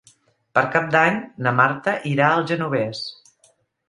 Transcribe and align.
Per 0.57 0.61
Cap 0.75 0.85
d'Any 0.95 1.19
na 1.47 1.53
Marta 1.59 1.93
irà 2.13 2.31
al 2.39 2.47
Genovés. 2.53 3.03